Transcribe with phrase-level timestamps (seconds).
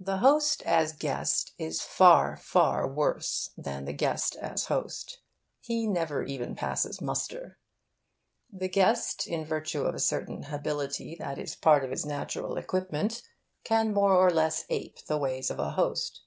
[0.00, 5.20] The host as guest is far, far worse than the guest as host.
[5.60, 7.56] He never even passes muster.
[8.52, 13.22] The guest, in virtue of a certain hability that is part of his natural equipment,
[13.62, 16.22] can more or less ape the ways of a host.